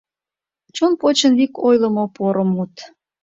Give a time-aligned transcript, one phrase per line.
[0.75, 2.73] Чон почын вик ойлымо поро мут: